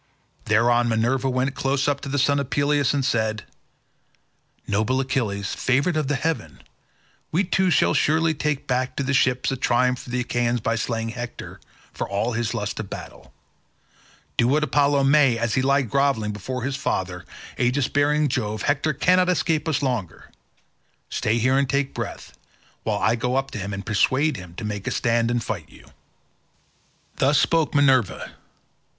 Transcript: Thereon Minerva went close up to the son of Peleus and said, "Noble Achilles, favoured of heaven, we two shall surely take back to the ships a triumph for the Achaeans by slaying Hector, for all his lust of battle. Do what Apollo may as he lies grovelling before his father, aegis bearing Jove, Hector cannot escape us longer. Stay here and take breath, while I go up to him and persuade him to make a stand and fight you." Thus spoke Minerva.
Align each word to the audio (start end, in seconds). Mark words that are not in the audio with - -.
Thereon 0.45 0.89
Minerva 0.89 1.29
went 1.29 1.53
close 1.53 1.87
up 1.87 2.01
to 2.01 2.09
the 2.09 2.17
son 2.17 2.39
of 2.39 2.49
Peleus 2.49 2.91
and 2.91 3.05
said, 3.05 3.43
"Noble 4.65 4.99
Achilles, 4.99 5.53
favoured 5.53 5.95
of 5.95 6.09
heaven, 6.09 6.63
we 7.31 7.43
two 7.43 7.69
shall 7.69 7.93
surely 7.93 8.33
take 8.33 8.65
back 8.65 8.95
to 8.95 9.03
the 9.03 9.13
ships 9.13 9.51
a 9.51 9.55
triumph 9.55 9.99
for 9.99 10.09
the 10.09 10.21
Achaeans 10.21 10.59
by 10.59 10.73
slaying 10.75 11.09
Hector, 11.09 11.59
for 11.93 12.09
all 12.09 12.31
his 12.33 12.55
lust 12.55 12.79
of 12.79 12.89
battle. 12.89 13.31
Do 14.37 14.47
what 14.47 14.63
Apollo 14.63 15.03
may 15.03 15.37
as 15.37 15.53
he 15.53 15.61
lies 15.61 15.85
grovelling 15.85 16.31
before 16.31 16.63
his 16.63 16.75
father, 16.75 17.23
aegis 17.59 17.87
bearing 17.87 18.27
Jove, 18.27 18.63
Hector 18.63 18.93
cannot 18.93 19.29
escape 19.29 19.67
us 19.69 19.83
longer. 19.83 20.31
Stay 21.11 21.37
here 21.37 21.59
and 21.59 21.69
take 21.69 21.93
breath, 21.93 22.35
while 22.81 22.97
I 22.97 23.15
go 23.15 23.35
up 23.35 23.51
to 23.51 23.59
him 23.59 23.71
and 23.71 23.85
persuade 23.85 24.35
him 24.35 24.55
to 24.55 24.65
make 24.65 24.87
a 24.87 24.91
stand 24.91 25.29
and 25.29 25.43
fight 25.43 25.69
you." 25.69 25.85
Thus 27.17 27.37
spoke 27.37 27.75
Minerva. 27.75 28.31